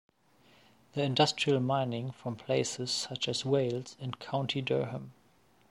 [0.95, 5.11] The Industrial mining from places such as Wales and County Durham.